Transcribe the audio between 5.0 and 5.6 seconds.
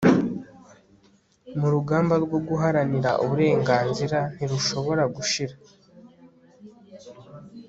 gushira